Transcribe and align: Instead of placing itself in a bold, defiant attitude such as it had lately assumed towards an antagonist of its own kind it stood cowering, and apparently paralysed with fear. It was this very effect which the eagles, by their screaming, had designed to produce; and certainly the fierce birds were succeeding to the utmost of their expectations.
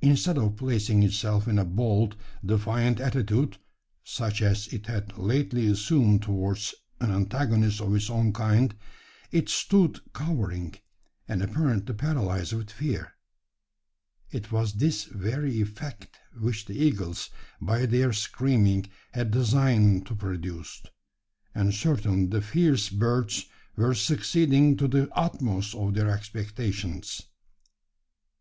Instead 0.00 0.38
of 0.38 0.56
placing 0.56 1.04
itself 1.04 1.46
in 1.46 1.56
a 1.56 1.64
bold, 1.64 2.16
defiant 2.44 2.98
attitude 2.98 3.58
such 4.02 4.42
as 4.42 4.66
it 4.72 4.86
had 4.86 5.16
lately 5.16 5.68
assumed 5.68 6.20
towards 6.20 6.74
an 7.00 7.12
antagonist 7.12 7.80
of 7.80 7.94
its 7.94 8.10
own 8.10 8.32
kind 8.32 8.74
it 9.30 9.48
stood 9.48 10.00
cowering, 10.12 10.74
and 11.28 11.42
apparently 11.44 11.94
paralysed 11.94 12.54
with 12.54 12.72
fear. 12.72 13.12
It 14.32 14.50
was 14.50 14.72
this 14.72 15.04
very 15.04 15.60
effect 15.60 16.16
which 16.40 16.64
the 16.64 16.74
eagles, 16.76 17.30
by 17.60 17.86
their 17.86 18.12
screaming, 18.12 18.86
had 19.12 19.30
designed 19.30 20.08
to 20.08 20.16
produce; 20.16 20.82
and 21.54 21.72
certainly 21.72 22.26
the 22.26 22.42
fierce 22.42 22.88
birds 22.90 23.46
were 23.76 23.94
succeeding 23.94 24.76
to 24.78 24.88
the 24.88 25.08
utmost 25.16 25.72
of 25.76 25.94
their 25.94 26.10
expectations. 26.10 27.22